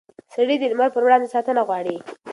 سړي 0.33 0.55
د 0.59 0.63
لمر 0.71 0.89
پر 0.93 1.01
وړاندې 1.05 1.31
ساتنه 1.35 1.61
غواړي. 1.67 1.95